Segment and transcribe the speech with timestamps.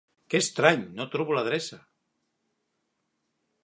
[0.33, 1.81] Que estrany, no trobo l'adreça!